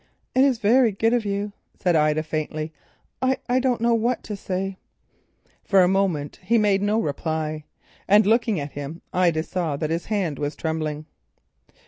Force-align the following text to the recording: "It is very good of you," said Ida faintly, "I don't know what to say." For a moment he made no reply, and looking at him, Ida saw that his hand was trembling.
"It 0.33 0.43
is 0.43 0.57
very 0.57 0.91
good 0.91 1.13
of 1.13 1.25
you," 1.25 1.53
said 1.77 1.95
Ida 1.95 2.23
faintly, 2.23 2.73
"I 3.21 3.59
don't 3.59 3.79
know 3.81 3.93
what 3.93 4.23
to 4.23 4.35
say." 4.35 4.79
For 5.63 5.83
a 5.83 5.87
moment 5.87 6.39
he 6.41 6.57
made 6.57 6.81
no 6.81 6.99
reply, 6.99 7.65
and 8.07 8.25
looking 8.25 8.59
at 8.59 8.71
him, 8.71 9.03
Ida 9.13 9.43
saw 9.43 9.77
that 9.77 9.91
his 9.91 10.05
hand 10.05 10.39
was 10.39 10.55
trembling. 10.55 11.05